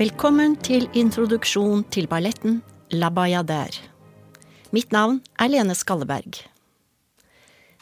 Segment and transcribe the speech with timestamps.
[0.00, 2.54] Velkommen til introduksjon til balletten
[2.96, 3.82] La Bayadère.
[4.72, 6.38] Mitt navn er Lene Skalleberg.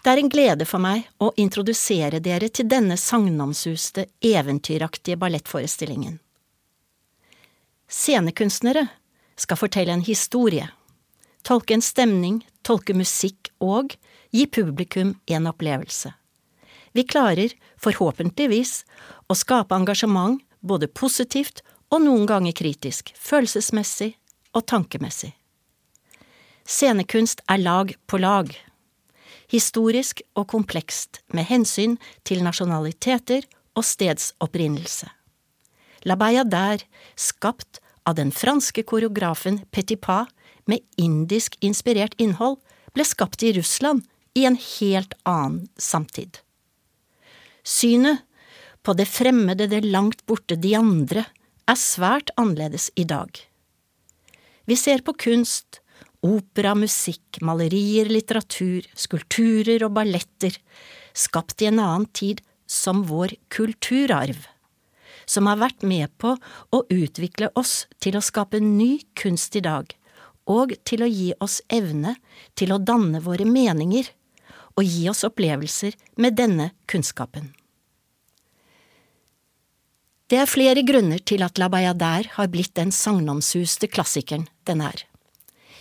[0.03, 6.19] Det er en glede for meg å introdusere dere til denne sagnomsuste, eventyraktige ballettforestillingen.
[7.87, 8.89] Scenekunstnere
[9.39, 10.67] skal fortelle en historie,
[11.47, 13.95] tolke en stemning, tolke musikk og
[14.35, 16.17] gi publikum en opplevelse.
[16.99, 18.81] Vi klarer, forhåpentligvis,
[19.31, 24.13] å skape engasjement både positivt og noen ganger kritisk, følelsesmessig
[24.57, 25.33] og tankemessig.
[26.69, 28.51] Scenekunst er lag på lag,
[29.49, 31.97] historisk og komplekst med hensyn
[32.29, 33.47] til nasjonaliteter
[33.79, 35.09] og stedsopprinnelse.
[36.05, 36.85] La Bayadère,
[37.17, 40.27] skapt av den franske koreografen Petipa
[40.69, 42.59] med indisk inspirert innhold,
[42.93, 44.05] ble skapt i Russland
[44.37, 46.39] i en helt annen samtid.
[47.65, 48.25] Synet
[48.85, 51.25] på det fremmede, det langt borte, de andre,
[51.69, 53.31] er svært annerledes i dag.
[54.69, 55.81] Vi ser på kunst,
[56.25, 60.57] opera, musikk, malerier, litteratur, skulpturer og balletter,
[61.17, 64.43] skapt i en annen tid som vår kulturarv,
[65.29, 66.35] som har vært med på
[66.73, 69.93] å utvikle oss til å skape ny kunst i dag,
[70.49, 72.17] og til å gi oss evne
[72.57, 74.09] til å danne våre meninger
[74.79, 77.58] og gi oss opplevelser med denne kunnskapen.
[80.29, 85.07] Det er flere grunner til at La Bayadère har blitt den sagnomsuste klassikeren den er.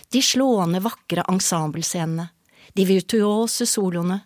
[0.08, 2.30] De slående, vakre ensemblescenene,
[2.72, 4.22] de virtuose soloene,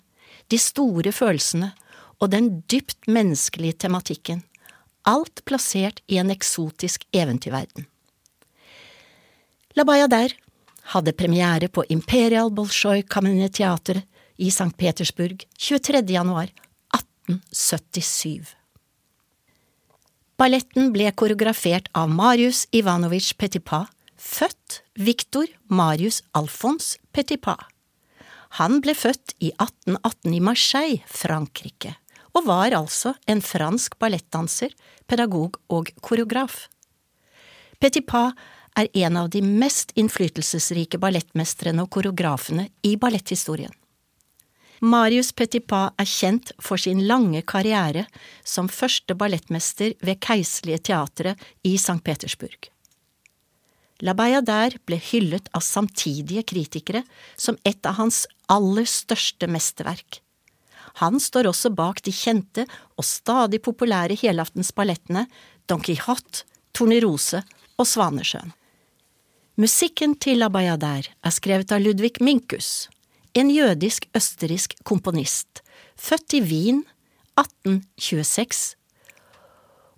[0.46, 1.72] de store følelsene
[2.22, 4.44] og den dypt menneskelige tematikken,
[5.02, 7.88] alt plassert i en eksotisk eventyrverden.
[9.74, 10.38] La Bayadère
[10.94, 14.04] hadde premiere på Imperial Bolsjoj Kameneteater
[14.38, 14.70] i St.
[14.78, 16.06] Petersburg 23.
[16.14, 16.52] januar
[16.94, 18.61] 1877.
[20.40, 23.84] Balletten ble koreografert av Marius Ivanovic Petipa,
[24.16, 27.58] født Viktor Marius Alfons Petipa.
[28.56, 31.92] Han ble født i 1818 i Marseille, Frankrike,
[32.32, 34.72] og var altså en fransk ballettdanser,
[35.06, 36.66] pedagog og koreograf.
[37.76, 38.30] Petipa
[38.78, 43.72] er en av de mest innflytelsesrike ballettmestrene og koreografene i balletthistorien.
[44.82, 48.02] Marius Petipa er kjent for sin lange karriere
[48.42, 52.00] som første ballettmester ved Keiserlige Teatret i St.
[52.02, 52.66] Petersburg.
[54.02, 57.04] La Bayadère ble hyllet av samtidige kritikere
[57.38, 60.18] som et av hans aller største mesterverk.
[60.98, 62.64] Han står også bak de kjente
[62.98, 65.28] og stadig populære helaftensballettene
[65.70, 66.42] Don Quijote,
[66.74, 67.44] Tornerose
[67.78, 68.50] og Svanesjøen.
[69.62, 72.88] Musikken til La Bayadère er skrevet av Ludvig Minkus,
[73.34, 75.62] en jødisk-østerriksk komponist,
[75.96, 76.82] født i Wien
[77.40, 78.76] 1826,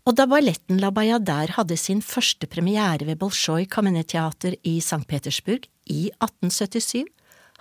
[0.05, 5.07] og da balletten La Bayadère hadde sin første premiere ved Bolsjoj Kameneteater i St.
[5.09, 7.09] Petersburg i 1877,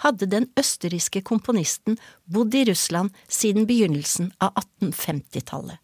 [0.03, 5.79] hadde den østerrikske komponisten bodd i Russland siden begynnelsen av 1850-tallet.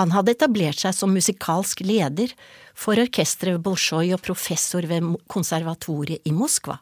[0.00, 2.32] Han hadde etablert seg som musikalsk leder
[2.74, 6.80] for orkesteret ved Bolsjoj og professor ved konservatoriet i Moskva.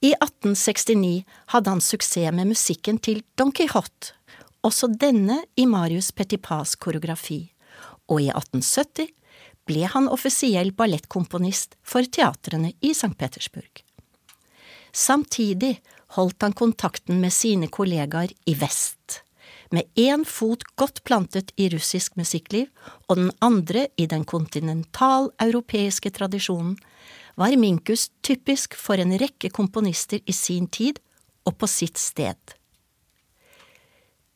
[0.00, 4.12] I 1869 hadde han suksess med musikken til Don Quijote,
[4.66, 7.46] også denne i Marius Petipas koreografi,
[8.10, 9.12] og i 1870
[9.66, 13.14] ble han offisiell ballettkomponist for teatrene i St.
[13.18, 13.82] Petersburg.
[14.92, 15.78] Samtidig
[16.16, 19.22] holdt han kontakten med sine kollegaer i vest,
[19.74, 22.68] med én fot godt plantet i russisk musikkliv
[23.08, 26.76] og den andre i den kontinentaleuropeiske tradisjonen,
[27.36, 31.00] var Minkus typisk for en rekke komponister i sin tid
[31.46, 32.38] og på sitt sted.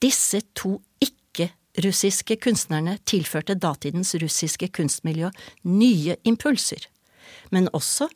[0.00, 5.32] Disse to ikke-russiske kunstnerne tilførte datidens russiske kunstmiljø
[5.68, 6.86] nye impulser,
[7.50, 8.08] men også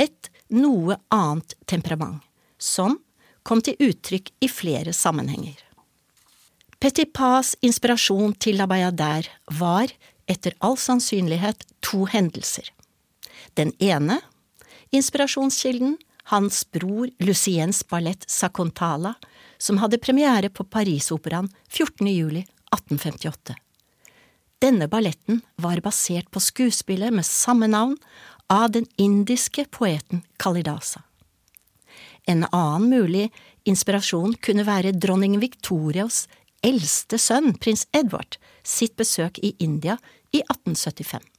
[0.00, 2.20] et noe annet temperament,
[2.58, 3.00] som
[3.46, 5.56] kom til uttrykk i flere sammenhenger.
[6.80, 9.88] Petipas inspirasjon til La Bayadère var,
[10.28, 12.68] etter all sannsynlighet, to hendelser.
[13.56, 14.20] Den ene,
[14.90, 15.96] inspirasjonskilden,
[16.28, 19.14] hans bror Luciens ballett Sacontala,
[19.58, 22.06] som hadde premiere på Parisoperaen 14.
[22.06, 22.42] juli
[22.74, 23.54] 1858.
[24.60, 27.96] Denne balletten var basert på skuespillet med samme navn
[28.52, 31.02] av den indiske poeten Kalidasa.
[32.28, 33.30] En annen mulig
[33.64, 36.26] inspirasjon kunne være dronning Victorias
[36.66, 38.36] eldste sønn, prins Edward,
[38.66, 39.96] sitt besøk i India
[40.34, 41.35] i 1875.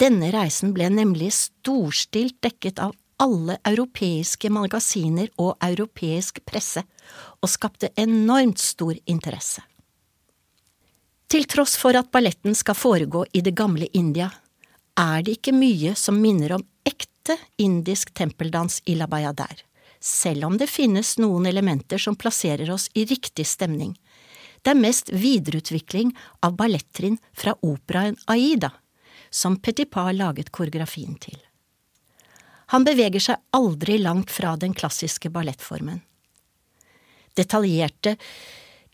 [0.00, 6.82] Denne reisen ble nemlig storstilt dekket av alle europeiske magasiner og europeisk presse,
[7.40, 9.62] og skapte enormt stor interesse.
[11.30, 14.30] Til tross for at balletten skal foregå i det gamle India,
[14.98, 19.64] er det ikke mye som minner om ekte indisk tempeldans i La Bayadère,
[20.00, 23.94] selv om det finnes noen elementer som plasserer oss i riktig stemning.
[24.62, 28.72] Det er mest videreutvikling av ballettrinn fra operaen Aida,
[29.34, 31.36] som Petipa laget koreografien til.
[32.72, 36.00] Han beveger seg aldri langt fra den klassiske ballettformen.
[37.34, 38.14] Detaljerte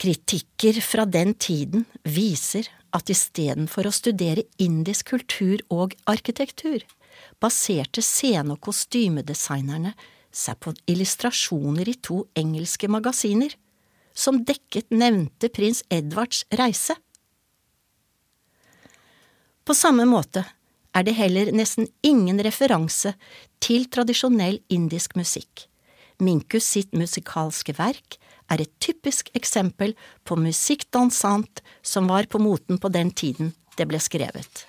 [0.00, 6.80] kritikker fra den tiden viser at istedenfor å studere indisk kultur og arkitektur,
[7.38, 9.92] baserte scene- og kostymedesignerne
[10.32, 13.52] seg på illustrasjoner i to engelske magasiner,
[14.14, 16.96] som dekket nevnte prins Edvards reise.
[19.64, 20.44] På samme måte
[20.96, 23.14] er det heller nesten ingen referanse
[23.62, 25.66] til tradisjonell indisk musikk.
[26.20, 28.18] Minkus sitt musikalske verk
[28.50, 29.94] er et typisk eksempel
[30.26, 34.66] på musikk dansant som var på moten på den tiden det ble skrevet.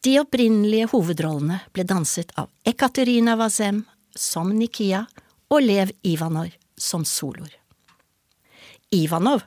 [0.00, 3.82] De opprinnelige hovedrollene ble danset av Ekaterina Wazem
[4.16, 5.02] som Nikia
[5.50, 7.52] og Lev Ivanov som soloer.
[8.96, 9.42] Ivanov,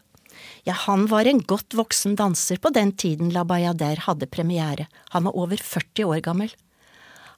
[0.64, 5.28] ja, han var en godt voksen danser på den tiden La Bayadère hadde premiere, han
[5.28, 6.54] var over 40 år gammel.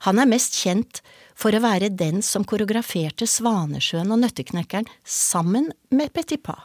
[0.05, 1.01] Han er mest kjent
[1.33, 6.61] for å være den som koreograferte Svanesjøen og Nøtteknekkeren sammen med Petit Pas.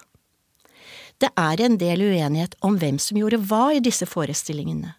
[1.21, 4.95] Det er en del uenighet om hvem som gjorde hva i disse forestillingene.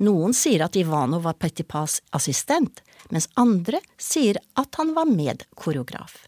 [0.00, 2.80] Noen sier at Ivano var Petit Pas assistent,
[3.12, 6.24] mens andre sier at han var medkoreograf.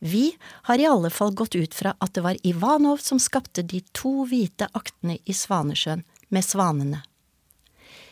[0.00, 0.36] Vi
[0.68, 4.24] har i alle fall gått ut fra at det var Ivanov som skapte de to
[4.28, 7.02] hvite aktene i Svanesjøen med svanene.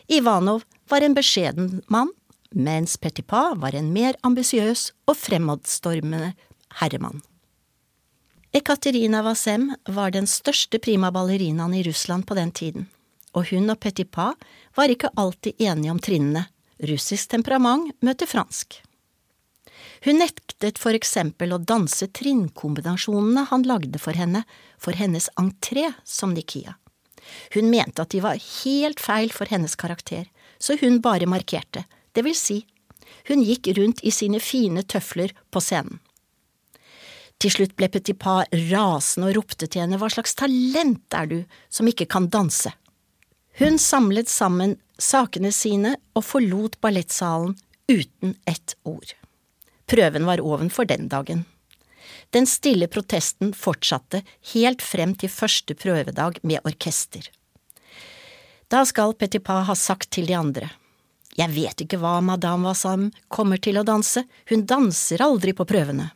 [0.09, 2.13] Ivanov var en beskjeden mann
[2.51, 6.33] mens Petipa var en mer ambisiøs og fremadstormende
[6.81, 7.21] herremann.
[8.53, 12.87] Ekaterina Wasem var den største prima ballerinaen i Russland på den tiden,
[13.37, 14.33] og hun og Petipa
[14.77, 16.47] var ikke alltid enige om trinnene,
[16.81, 18.81] russisk temperament møter fransk.
[20.05, 24.45] Hun nektet for eksempel å danse trinnkombinasjonene han lagde for henne
[24.79, 26.77] for hennes entré som Nikia.
[27.55, 30.29] Hun mente at de var helt feil for hennes karakter,
[30.59, 31.85] så hun bare markerte
[32.17, 32.63] det vil si,
[33.29, 36.01] hun gikk rundt i sine fine tøfler på scenen.
[37.39, 41.39] Til slutt ble Petit Pas rasende og ropte til henne hva slags talent er du
[41.71, 42.73] som ikke kan danse?
[43.61, 47.55] Hun samlet sammen sakene sine og forlot ballettsalen
[47.87, 49.15] uten ett ord.
[49.89, 51.45] Prøven var ovenfor den dagen.
[52.31, 54.21] Den stille protesten fortsatte
[54.53, 57.31] helt frem til første prøvedag med orkester.
[58.69, 60.69] Da skal Petit Pas ha sagt til de andre.
[61.39, 66.11] Jeg vet ikke hva madame Wassam kommer til å danse, hun danser aldri på prøvene.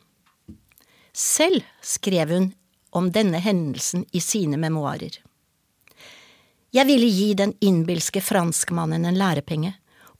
[1.13, 2.49] Selv skrev hun
[2.93, 5.17] om denne hendelsen i sine memoarer.
[6.73, 9.73] Jeg ville gi den innbilske franskmannen en lærepenge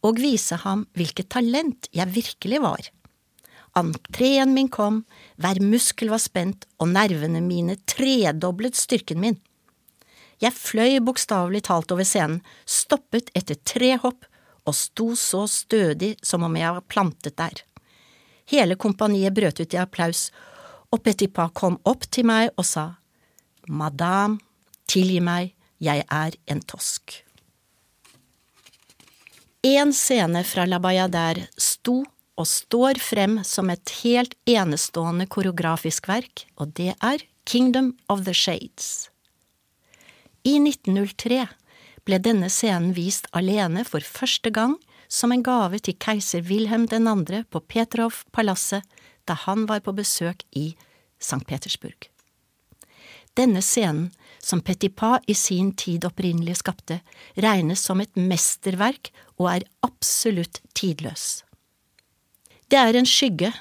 [0.05, 2.89] og vise ham hvilket talent jeg virkelig var.
[3.75, 5.01] Entreen min kom,
[5.41, 9.39] hver muskel var spent og nervene mine tredoblet styrken min.
[10.41, 14.27] Jeg fløy bokstavelig talt over scenen, stoppet etter tre hopp
[14.67, 17.63] og sto så stødig som om jeg var plantet der.
[18.49, 20.29] Hele kompaniet brøt ut i applaus,
[20.91, 22.85] og Petipa kom opp til meg og sa,
[23.67, 24.37] Madame,
[24.87, 27.23] tilgi meg, jeg er en tosk.
[29.63, 32.01] En scene fra La Bayadère sto
[32.39, 38.33] og står frem som et helt enestående koreografisk verk, og det er Kingdom of the
[38.33, 39.09] Shades.
[40.43, 41.45] I 1903
[42.03, 44.75] ble denne scenen vist alene for første gang
[45.07, 47.43] som en gave til keiser Wilhelm 2.
[47.49, 48.83] på Petrov-palasset
[49.27, 50.73] da han var på besøk i
[51.19, 51.45] St.
[51.47, 52.09] Petersburg.
[53.37, 54.11] Denne scenen,
[54.43, 56.99] som Petipa i sin tid opprinnelig skapte,
[57.39, 61.43] regnes som et mesterverk og er absolutt tidløs.
[62.73, 63.51] Det er en skygge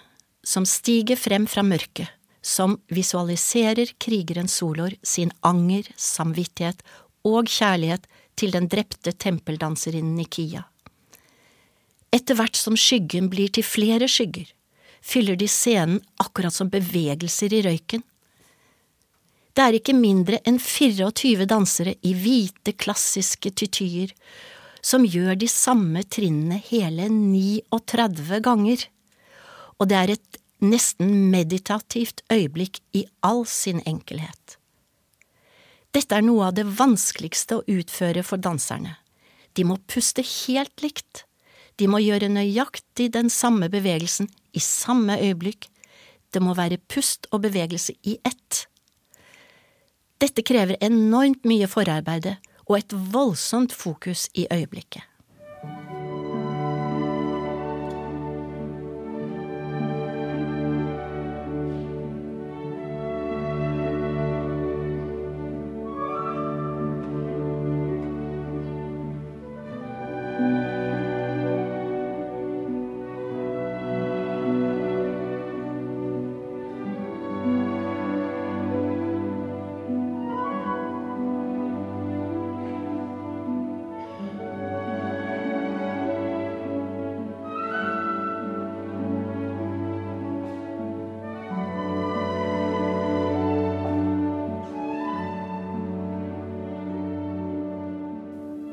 [0.40, 2.08] som stiger frem fra mørket,
[2.40, 6.78] som visualiserer krigeren Solor sin anger, samvittighet
[7.28, 8.06] og kjærlighet
[8.40, 10.62] til den drepte tempeldanserinnen Nikia.
[12.08, 14.46] Etter hvert som skyggen blir til flere skygger,
[15.04, 18.06] fyller de scenen akkurat som bevegelser i røyken.
[19.52, 24.16] Det er ikke mindre enn 24 dansere i hvite, klassiske tytyer
[24.80, 28.88] som gjør de samme trinnene hele 39 ganger,
[29.78, 34.58] og det er et nesten meditativt øyeblikk i all sin enkelhet.
[35.92, 38.96] Dette er noe av det vanskeligste å utføre for danserne.
[39.52, 41.26] De må puste helt likt.
[41.76, 45.68] De må gjøre nøyaktig den samme bevegelsen i samme øyeblikk.
[46.32, 48.66] Det må være pust og bevegelse i ett.
[50.22, 52.38] Dette krever enormt mye forarbeide
[52.68, 55.02] og et voldsomt fokus i øyeblikket.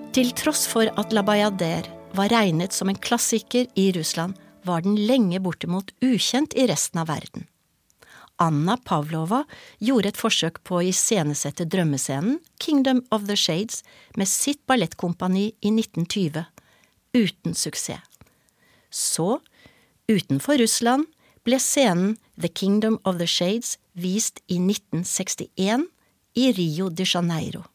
[0.10, 1.86] Til tross for at La Bayader
[2.18, 4.34] var regnet som en klassiker i Russland,
[4.66, 7.46] var den lenge bortimot ukjent i resten av verden.
[8.42, 9.44] Anna Pavlova
[9.78, 13.84] gjorde et forsøk på å iscenesette drømmescenen Kingdom of the Shades
[14.18, 16.42] med sitt ballettkompani i 1920,
[17.14, 18.02] uten suksess.
[18.90, 19.38] Så,
[20.10, 21.06] utenfor Russland,
[21.46, 25.86] ble scenen The Kingdom of the Shades vist i 1961
[26.34, 27.68] i Rio de Janeiro.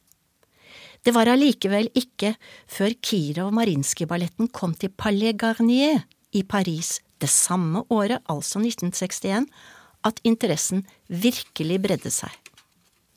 [1.04, 2.32] Det var allikevel ikke
[2.70, 9.46] før Kirov Marinskij-balletten kom til Palais Garnier i Paris det samme året, altså 1961,
[10.04, 12.32] at interessen virkelig bredde seg.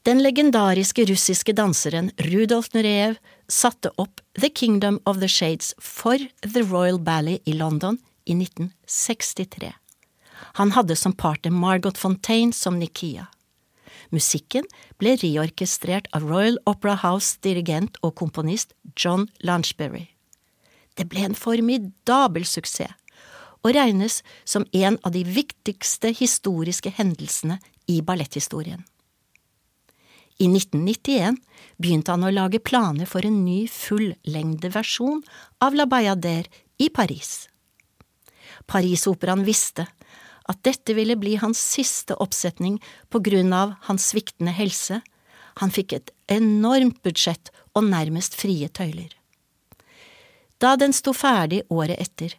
[0.07, 3.17] Den legendariske russiske danseren Rudolf Nureyev
[3.51, 9.73] satte opp The Kingdom of the Shades for The Royal Ballet i London i 1963.
[10.59, 13.27] Han hadde som partner Margot Fontaine som Nikia.
[14.15, 14.67] Musikken
[15.01, 20.07] ble reorkestrert av Royal Opera House dirigent og komponist John Lanchbury.
[20.97, 22.93] Det ble en formidabel suksess,
[23.65, 27.57] og regnes som en av de viktigste historiske hendelsene
[27.89, 28.85] i balletthistorien.
[30.37, 31.39] I 1991
[31.81, 35.23] begynte han å lage planer for en ny fullengdeversjon
[35.65, 36.45] av La Bayadère
[36.77, 37.47] i Paris.
[38.69, 39.87] Parisoperaen visste
[40.47, 42.79] at dette ville bli hans siste oppsetning
[43.11, 45.01] på grunn av hans sviktende helse.
[45.61, 49.11] Han fikk et enormt budsjett og nærmest frie tøyler.
[50.57, 52.33] Da den sto ferdig året etter,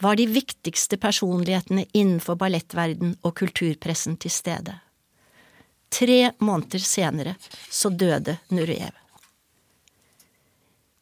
[0.00, 4.78] var de viktigste personlighetene innenfor ballettverden og kulturpressen til stede.
[5.90, 7.34] Tre måneder senere
[7.68, 8.96] så døde Nureyev.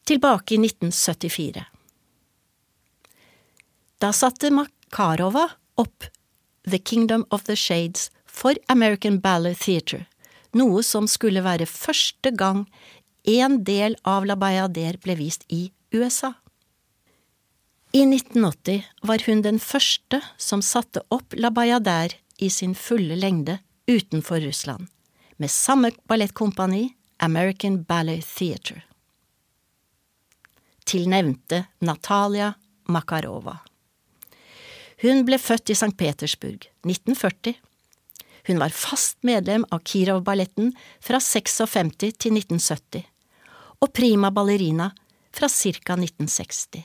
[0.09, 1.65] Tilbake i 1974.
[4.01, 5.45] Da satte Makarova
[5.79, 6.07] opp
[6.69, 10.07] The Kingdom of the Shades for American Ballet Theatre,
[10.53, 12.67] noe som skulle være første gang
[13.25, 16.35] en del av La Bayadère ble vist i USA.
[17.93, 23.59] I 1980 var hun den første som satte opp La Bayadère i sin fulle lengde
[23.89, 24.87] utenfor Russland,
[25.37, 28.83] med samme ballettkompani, American Ballet Theatre.
[30.85, 32.53] Til nevnte Natalia
[32.89, 33.59] Makarova.
[35.03, 35.95] Hun ble født i St.
[35.95, 37.55] Petersburg, 1940.
[38.49, 40.73] Hun var fast medlem av Kirov-balletten
[41.05, 43.05] fra 56 til 1970,
[43.79, 44.91] og prima ballerina
[45.31, 45.95] fra ca.
[45.95, 46.83] 1960.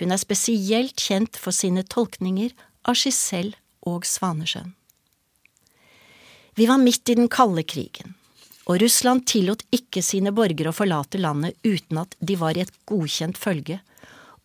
[0.00, 2.54] Hun er spesielt kjent for sine tolkninger
[2.88, 4.72] av Giselle og Svanesjøen.
[6.56, 8.14] Vi var midt i den kalde krigen,
[8.64, 12.72] og Russland tillot ikke sine borgere å forlate landet uten at de var i et
[12.88, 13.82] godkjent følge,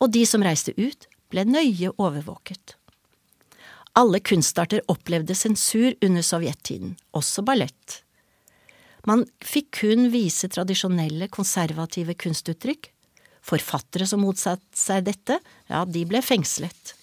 [0.04, 2.75] og de som reiste ut, ble nøye overvåket.
[3.96, 8.02] Alle kunstarter opplevde sensur under sovjettiden, også ballett.
[9.08, 12.90] Man fikk kun vise tradisjonelle, konservative kunstuttrykk.
[13.46, 15.38] Forfattere som motsatte seg dette,
[15.70, 16.96] ja, de ble fengslet.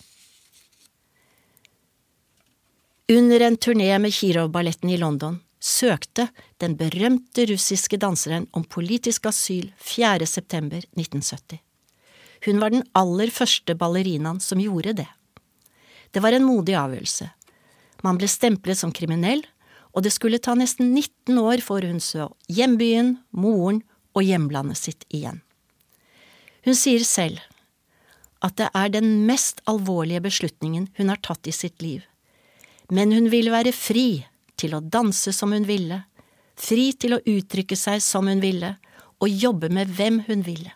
[3.13, 6.27] Under en turné med Kirov-balletten i London søkte
[6.63, 10.27] den berømte russiske danseren om politisk asyl 4.
[10.27, 11.61] september 1970.
[12.47, 15.09] Hun var den aller første ballerinaen som gjorde det.
[16.13, 17.31] Det var en modig avgjørelse.
[18.05, 19.43] Man ble stemplet som kriminell,
[19.93, 23.83] og det skulle ta nesten 19 år før hun så hjembyen, moren
[24.17, 25.41] og hjemlandet sitt igjen.
[26.65, 27.41] Hun sier selv
[28.43, 32.03] at det er den mest alvorlige beslutningen hun har tatt i sitt liv,
[32.91, 34.25] men hun ville være fri
[34.59, 36.03] til å danse som hun ville,
[36.59, 38.77] fri til å uttrykke seg som hun ville,
[39.23, 40.73] og jobbe med hvem hun ville.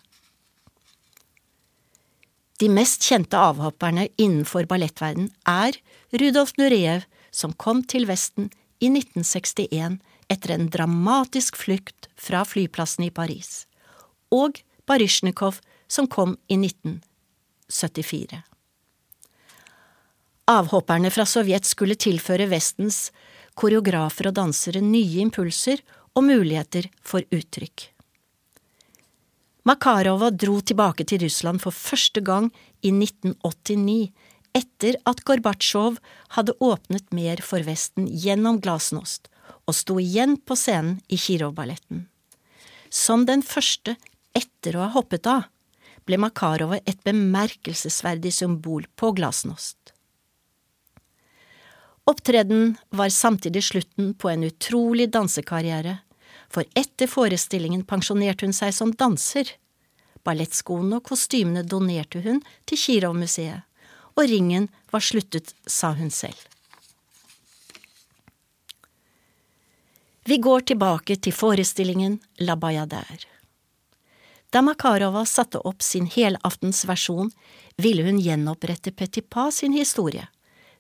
[2.56, 5.76] De mest kjente avhopperne innenfor ballettverden er
[6.16, 8.48] Rudolf Nurejev, som kom til Vesten
[8.80, 9.98] i 1961
[10.32, 13.66] etter en dramatisk flukt fra flyplassen i Paris,
[14.32, 18.40] og Baryshnikov, som kom i 1974.
[20.46, 23.10] Avhopperne fra Sovjet skulle tilføre Vestens
[23.58, 25.82] koreografer og dansere nye impulser
[26.16, 27.90] og muligheter for uttrykk.
[29.66, 32.52] Makarova dro tilbake til Russland for første gang
[32.87, 34.12] i 1989,
[34.54, 35.96] etter at Gorbatsjov
[36.37, 39.26] hadde åpnet mer for Vesten gjennom Glasnost
[39.66, 42.06] og sto igjen på scenen i Kirov-balletten.
[42.88, 43.96] Som den første
[44.38, 45.49] etter å ha hoppet av,
[46.06, 49.90] ble Makarova et bemerkelsesverdig symbol på Glasnost.
[52.06, 55.99] Opptredenen var samtidig slutten på en utrolig dansekarriere,
[56.49, 59.53] for etter forestillingen pensjonerte hun seg som danser.
[60.26, 63.62] Ballettskoene og kostymene donerte hun til Kirov-museet,
[64.17, 66.38] og ringen var sluttet, sa hun selv.
[70.26, 73.29] Vi går tilbake til forestillingen La Bayadère.
[74.50, 77.31] Da Makarova satte opp sin helaftens versjon,
[77.76, 80.26] ville hun gjenopprette Petipa sin historie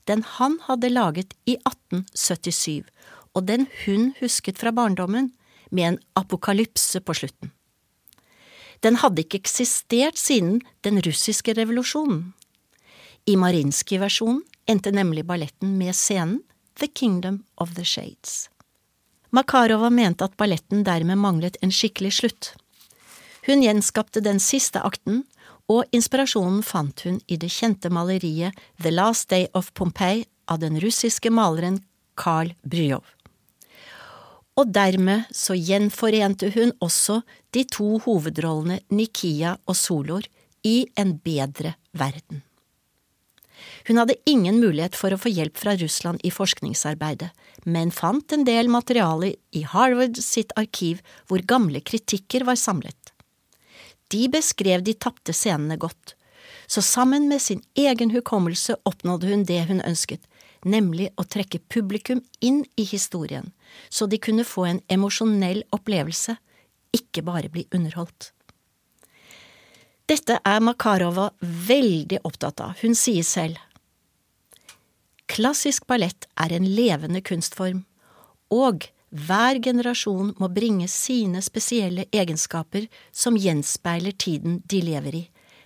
[0.06, 2.86] den han hadde laget i 1877,
[3.34, 5.32] og den hun husket fra barndommen,
[5.70, 7.52] med en apokalypse på slutten.
[8.84, 12.34] Den hadde ikke eksistert siden den russiske revolusjonen.
[13.26, 16.42] I Marinskij-versjonen endte nemlig balletten med scenen
[16.78, 18.48] The Kingdom of the Shades.
[19.30, 22.52] Makarova mente at balletten dermed manglet en skikkelig slutt.
[23.46, 25.24] Hun gjenskapte den siste akten
[25.72, 30.78] og inspirasjonen fant hun i det kjente maleriet The Last Day of Pompeii av den
[30.82, 31.80] russiske maleren
[32.14, 33.15] Karl Bryov.
[34.56, 37.20] Og dermed så gjenforente hun også
[37.52, 40.24] de to hovedrollene Nikia og Solor
[40.64, 42.42] i en bedre verden.
[43.86, 47.30] Hun hadde ingen mulighet for å få hjelp fra Russland i forskningsarbeidet,
[47.64, 53.12] men fant en del materiale i Harvard sitt arkiv hvor gamle kritikker var samlet.
[54.12, 56.14] De beskrev de tapte scenene godt,
[56.66, 60.22] så sammen med sin egen hukommelse oppnådde hun det hun ønsket,
[60.66, 63.52] nemlig å trekke publikum inn i historien,
[63.88, 66.36] så de kunne få en emosjonell opplevelse,
[66.96, 68.32] ikke bare bli underholdt.
[70.06, 73.58] Dette er Makarova veldig opptatt av, hun sier selv.
[75.26, 77.82] Klassisk ballett er en levende kunstform,
[78.54, 85.24] og hver generasjon må bringe sine spesielle egenskaper som gjenspeiler tiden de lever i,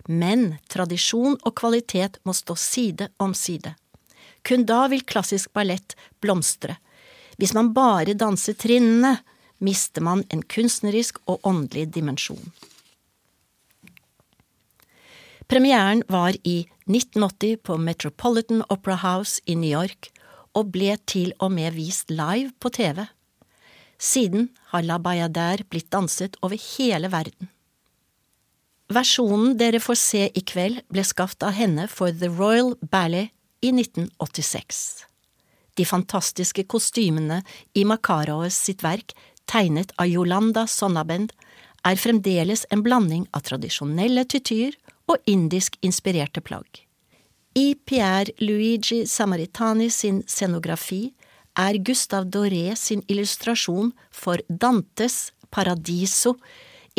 [0.09, 3.75] men tradisjon og kvalitet må stå side om side.
[4.42, 6.79] Kun da vil klassisk ballett blomstre.
[7.40, 9.18] Hvis man bare danser trinnene,
[9.61, 12.53] mister man en kunstnerisk og åndelig dimensjon.
[15.50, 20.12] Premieren var i 1980 på Metropolitan Opera House i New York,
[20.55, 23.05] og ble til og med vist live på TV.
[24.00, 27.50] Siden har La Bayadère blitt danset over hele verden.
[28.90, 33.73] Versjonen dere får se i kveld, ble skapt av henne for The Royal Ballet i
[33.73, 35.05] 1986.
[35.75, 37.42] De fantastiske kostymene
[37.75, 39.14] i Makaroes sitt verk,
[39.51, 41.33] tegnet av Yolanda Sonnabend,
[41.85, 44.77] er fremdeles en blanding av tradisjonelle tytyr
[45.09, 46.85] og indisk inspirerte plagg.
[47.57, 51.09] I Pierre Luigi Samaritani sin scenografi
[51.59, 56.37] er Gustav Doré sin illustrasjon for Dantes Paradiso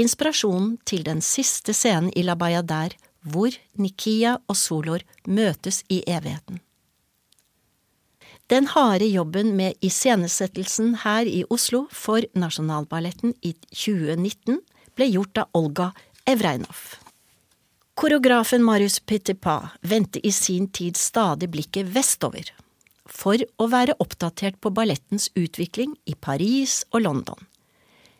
[0.02, 6.60] inspirasjonen til den siste scenen i La Bayadère, hvor Nikia og Solor møtes i evigheten.
[8.52, 14.58] Den harde jobben med iscenesettelsen her i Oslo for Nasjonalballetten i 2019
[14.98, 15.92] ble gjort av Olga
[16.28, 16.98] Evreinov.
[17.96, 22.52] Koreografen Marius Petipa vendte i sin tid stadig blikket vestover
[23.12, 27.48] for å være oppdatert på ballettens utvikling i Paris og London.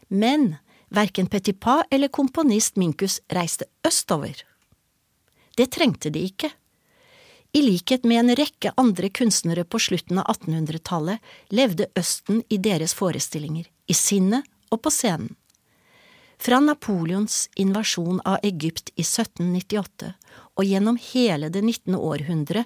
[0.08, 0.56] Men
[0.92, 4.36] verken Petipa eller komponist Minkus reiste østover.
[5.58, 6.52] Det trengte de ikke.
[7.52, 11.20] I likhet med en rekke andre kunstnere på slutten av 1800-tallet
[11.52, 15.36] levde Østen i deres forestillinger, i sinnet og på scenen.
[16.42, 20.14] Fra Napoleons invasjon av Egypt i 1798
[20.58, 21.94] og gjennom hele det 19.
[22.00, 22.64] århundre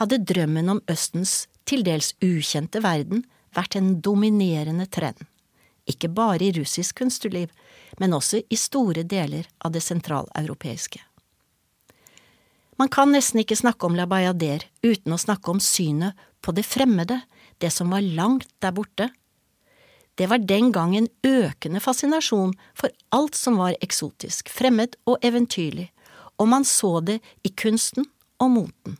[0.00, 3.22] hadde drømmen om Østens til dels ukjente verden
[3.54, 5.20] vært en dominerende trend,
[5.86, 7.52] ikke bare i russisk kunstnerliv,
[8.00, 11.04] men også i store deler av det sentraleuropeiske.
[12.80, 16.64] Man kan nesten ikke snakke om La Bayadère uten å snakke om synet på det
[16.66, 17.20] fremmede,
[17.60, 19.10] det som var langt der borte.
[20.16, 25.90] Det var den gang en økende fascinasjon for alt som var eksotisk, fremmed og eventyrlig,
[26.40, 28.08] og man så det i kunsten
[28.40, 28.98] og moten.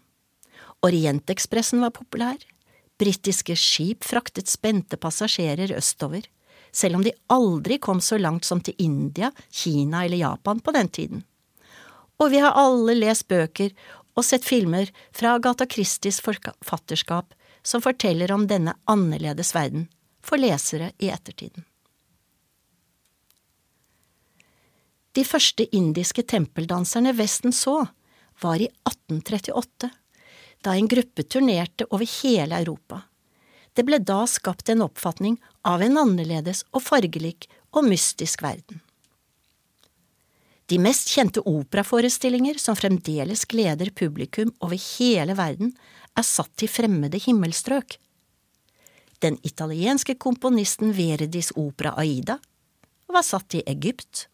[0.83, 2.39] Orientekspressen var populær,
[3.03, 6.23] Britiske skip fraktet spente passasjerer østover,
[6.73, 10.89] selv om de aldri kom så langt som til India, Kina eller Japan på den
[10.89, 11.25] tiden.
[12.23, 13.73] Og vi har alle lest bøker
[14.15, 17.35] og sett filmer fra Agatha Christies forfatterskap
[17.67, 19.89] som forteller om denne annerledes verden,
[20.23, 21.65] for lesere i ettertiden.
[25.13, 27.83] De første indiske tempeldanserne Vesten så,
[28.41, 29.91] var i 1838,
[30.63, 33.03] da en gruppe turnerte over hele Europa.
[33.75, 35.37] Det ble da skapt en oppfatning
[35.69, 38.81] av en annerledes og fargelik og mystisk verden.
[40.73, 45.75] De mest kjente operaforestillinger som fremdeles gleder publikum over hele verden,
[46.17, 47.99] er satt til fremmede himmelstrøk.
[49.21, 52.39] Den italienske komponisten Verdis opera Aida
[53.13, 54.31] var satt i Egypt.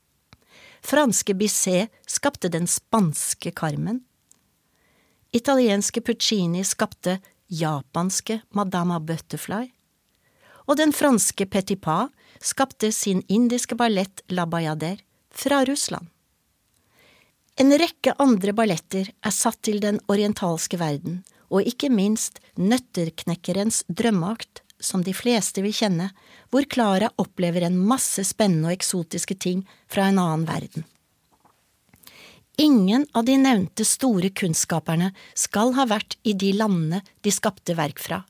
[0.87, 4.05] Franske Bisset skapte den spanske Carmen.
[5.35, 7.17] Italienske Puccini skapte
[7.51, 9.73] japanske Madama Butterfly.
[10.71, 15.03] Og den franske Petit Pas skapte sin indiske ballett La Bayadere
[15.35, 16.07] fra Russland.
[17.59, 24.63] En rekke andre balletter er satt til den orientalske verden, og ikke minst Nøtterknekkerens drømmeakt,
[24.79, 26.13] som de fleste vil kjenne,
[26.55, 30.87] hvor Klara opplever en masse spennende og eksotiske ting fra en annen verden.
[32.63, 37.99] Ingen av de nevnte store kunstskaperne skal ha vært i de landene de skapte verk
[38.03, 38.21] fra,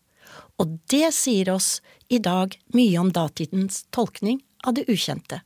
[0.57, 5.43] og det sier oss i dag mye om datidens tolkning av det ukjente.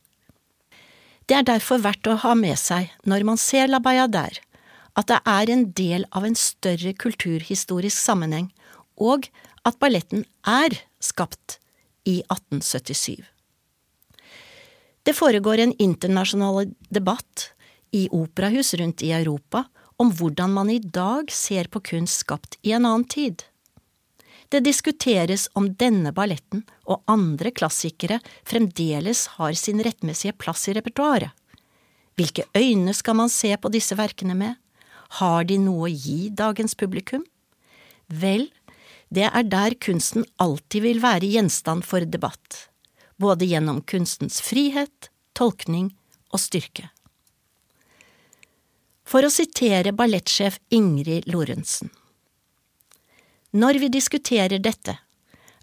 [1.27, 4.41] Det er derfor verdt å ha med seg når man ser La Bayadère,
[4.99, 8.51] at det er en del av en større kulturhistorisk sammenheng,
[8.99, 9.29] og
[9.65, 11.57] at balletten er skapt
[12.05, 13.23] i 1877.
[15.03, 17.49] Det foregår en internasjonal debatt
[17.95, 19.65] i operahus rundt i Europa
[20.01, 23.43] om hvordan man i dag ser på kunst skapt i en annen tid.
[24.53, 31.31] Det diskuteres om denne balletten og andre klassikere fremdeles har sin rettmessige plass i repertoaret.
[32.13, 34.59] Hvilke øyne skal man se på disse verkene med?
[35.17, 37.23] Har de noe å gi dagens publikum?
[38.13, 38.45] Vel,
[39.09, 42.67] det er der kunsten alltid vil være gjenstand for debatt,
[43.17, 45.89] både gjennom kunstens frihet, tolkning
[46.29, 46.91] og styrke.
[49.01, 51.89] For å sitere ballettsjef Ingrid Lorentzen.
[53.53, 54.95] Når vi diskuterer dette,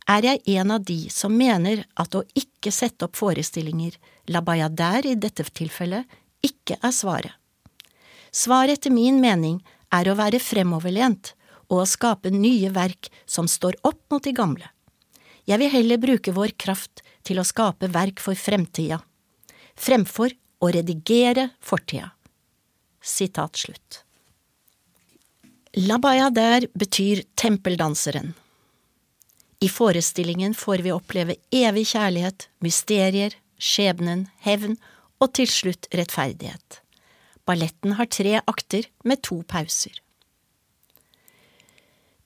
[0.06, 3.96] er jeg en av de som mener at å ikke sette opp forestillinger,
[4.30, 6.06] la bayadère i dette tilfellet,
[6.46, 7.34] ikke er svaret.
[8.30, 9.58] Svaret etter min mening
[9.90, 11.32] er å være fremoverlent
[11.66, 14.68] og å skape nye verk som står opp mot de gamle.
[15.50, 19.00] Jeg vil heller bruke vår kraft til å skape verk for fremtida,
[19.74, 20.30] fremfor
[20.62, 22.12] å redigere fortida.
[23.02, 24.04] Sitat slutt.
[25.76, 28.32] La Bayadère betyr tempeldanseren.
[29.60, 34.74] I forestillingen får vi oppleve evig kjærlighet, mysterier, skjebnen, hevn
[35.22, 36.80] og til slutt rettferdighet.
[37.46, 39.94] Balletten har tre akter med to pauser.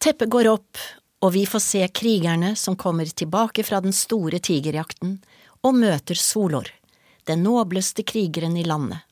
[0.00, 0.80] Teppet går opp,
[1.20, 5.18] og vi får se krigerne som kommer tilbake fra den store tigerjakten
[5.60, 6.72] og møter Solor,
[7.28, 9.04] den nobleste krigeren i landet.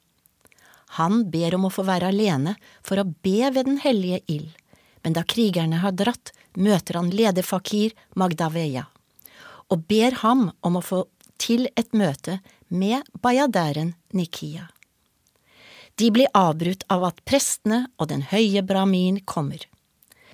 [0.99, 4.51] Han ber om å få være alene for å be ved den hellige ild,
[5.03, 8.87] men da krigerne har dratt, møter han lederfakir Magdaveya
[9.73, 11.01] og ber ham om å få
[11.41, 14.69] til et møte med bayaderen Nikia.
[15.97, 19.65] De blir avbrutt av at prestene og den høye Brahmin kommer.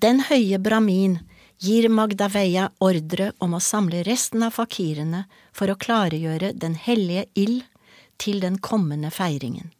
[0.03, 1.19] Den høye Brahmin
[1.63, 7.65] gir Magdaveya ordre om å samle resten av fakirene for å klargjøre den hellige ild
[8.19, 9.73] til den kommende feiringen.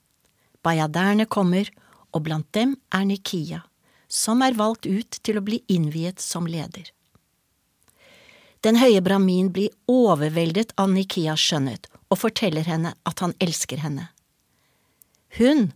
[0.63, 1.69] Bayaderne kommer,
[2.13, 3.63] og blant dem er Nikia,
[4.09, 6.89] som er valgt ut til å bli innviet som leder.
[8.67, 14.09] Den høye Brahmin blir overveldet av Nikias skjønnhet og forteller henne at han elsker henne.
[15.39, 15.69] Hun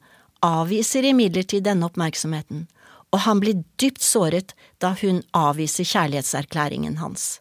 [0.42, 2.66] avviser imidlertid denne oppmerksomheten,
[3.12, 7.38] og han blir dypt såret da hun avviser kjærlighetserklæringen hans.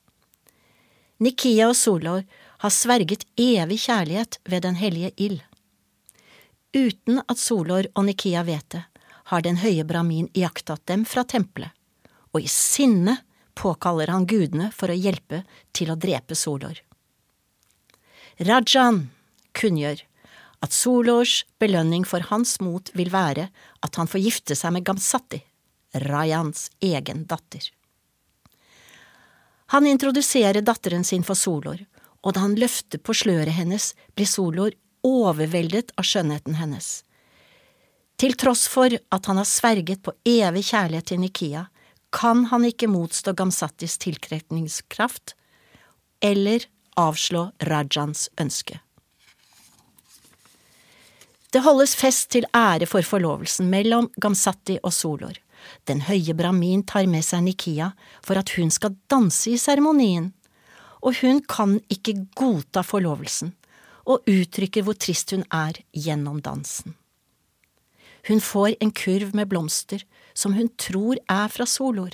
[1.22, 2.26] Nikia og Solor
[2.62, 5.40] har sverget evig kjærlighet ved den hellige ild.
[6.74, 8.84] Uten at Solor og Nikia vet det,
[9.32, 11.72] har den høye Brahmin iakttatt dem fra tempelet,
[12.32, 13.18] og i sinne
[13.60, 15.44] påkaller han gudene for å hjelpe
[15.76, 16.80] til å drepe Solor.
[18.40, 19.04] Rajan
[19.58, 20.06] kunngjør
[20.62, 23.50] at Solors belønning for hans mot vil være
[23.82, 25.42] at han får gifte seg med Gamsatti,
[26.08, 27.66] Rayans egen datter.
[29.76, 31.84] Han introduserer datteren sin for Solor,
[32.22, 34.76] og da han løfter på sløret hennes, blir Solor
[35.08, 37.02] overveldet av skjønnheten hennes.
[38.22, 41.66] Til tross for at han har sverget på evig kjærlighet til Nikia,
[42.12, 45.34] kan han ikke motstå Gamsattis tilkretningskraft
[46.22, 46.68] eller
[47.00, 48.78] avslå Rajans ønske.
[51.52, 55.34] Det holdes fest til ære for forlovelsen mellom Gamsatti og Solor.
[55.88, 57.92] Den høye Brahmin tar med seg Nikia
[58.24, 60.30] for at hun skal danse i seremonien,
[61.02, 63.56] og hun kan ikke godta forlovelsen
[64.06, 66.96] og uttrykker hvor trist hun er gjennom dansen.
[68.28, 72.14] Hun får en kurv med blomster som hun tror er fra solor,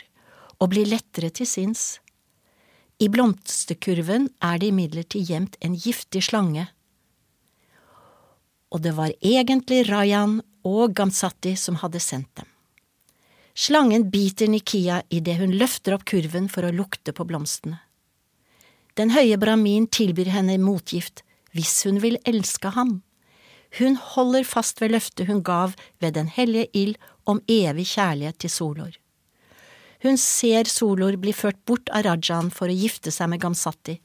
[0.58, 2.00] og blir lettere til sinns.
[2.98, 6.66] I blomsterkurven er det imidlertid gjemt en giftig slange.
[8.74, 12.48] Og det var egentlig Rayan og Gamsati som hadde sendt dem.
[13.58, 17.80] Slangen biter Nikia idet hun løfter opp kurven for å lukte på blomstene.
[18.98, 21.24] Den høye Brahmin tilbyr henne motgift
[21.58, 23.00] hvis hun vil elske ham.
[23.80, 28.54] Hun holder fast ved løftet hun gav ved den hellige ild om evig kjærlighet til
[28.54, 28.94] Solor.
[30.06, 33.98] Hun ser Solor bli ført bort av Rajaen for å gifte seg med Gamsati,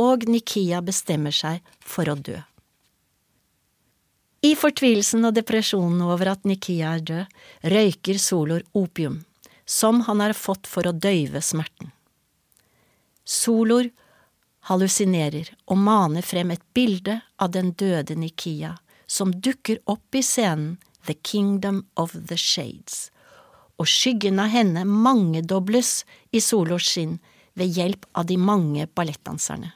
[0.00, 2.38] og Nikia bestemmer seg for å dø.
[4.44, 7.36] I fortvilelsen og depresjonen over at Nikia er død,
[7.72, 9.22] røyker Solor opium,
[9.64, 11.92] som han har fått for å døyve smerten.
[13.24, 13.88] Solor
[14.68, 18.74] hallusinerer og maner frem et bilde av den døde Nikia,
[19.06, 23.10] som dukker opp i scenen The Kingdom of the Shades,
[23.76, 27.18] og skyggen av henne mangedobles i Solors skinn
[27.54, 29.74] ved hjelp av de mange ballettdanserne.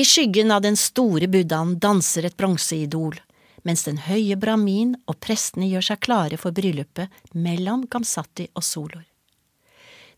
[0.00, 3.18] I skyggen av den store buddhaen danser et bronseidol,
[3.68, 9.09] mens den høye brahmin og prestene gjør seg klare for bryllupet mellom Gamsati og Solor.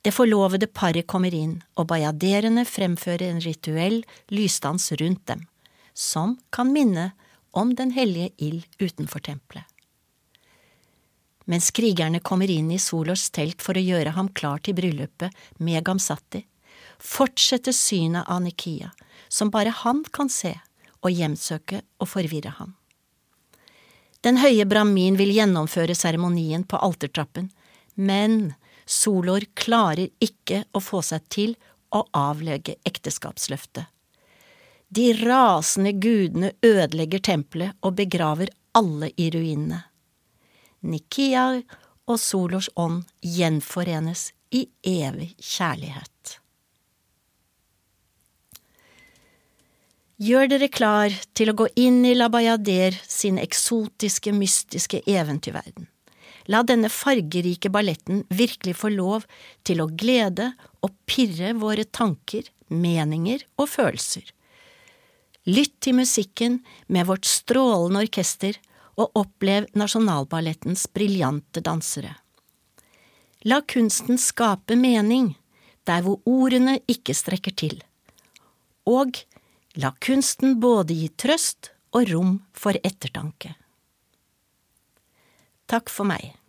[0.02, 4.00] Det forlovede paret kommer inn, og bajaderene fremfører en rituell
[4.34, 5.44] lysdans rundt dem,
[5.94, 7.12] som kan minne
[7.52, 9.66] om den hellige ild utenfor tempelet.
[11.46, 15.84] Mens krigerne kommer inn i Solors telt for å gjøre ham klar til bryllupet med
[15.86, 16.44] Gamsati,
[17.02, 18.92] fortsetter synet av Nikia,
[19.28, 20.54] som bare han kan se,
[21.02, 22.76] og hjemsøke og forvirre ham.
[24.22, 27.50] Den høye Brahmin vil gjennomføre seremonien på altertrappen,
[27.98, 28.54] men
[28.86, 31.54] Solor klarer ikke å få seg til
[31.92, 33.86] å avlegge ekteskapsløftet.
[34.92, 39.84] De rasende gudene ødelegger tempelet og begraver alle i ruinene.
[40.82, 41.62] Nikia
[42.10, 46.38] og Solors ånd gjenforenes i evig kjærlighet.
[50.22, 55.88] Gjør dere klar til å gå inn i Labayader sin eksotiske, mystiske eventyrverden.
[56.50, 59.26] La denne fargerike balletten virkelig få lov
[59.66, 60.52] til å glede
[60.82, 64.24] og pirre våre tanker, meninger og følelser.
[65.46, 68.58] Lytt til musikken med vårt strålende orkester,
[69.00, 72.12] og opplev Nasjonalballettens briljante dansere.
[73.48, 75.32] La kunsten skape mening,
[75.88, 77.78] der hvor ordene ikke strekker til.
[78.86, 79.16] Og
[79.80, 83.56] la kunsten både gi trøst og rom for ettertanke.
[85.72, 86.41] Takk for meg.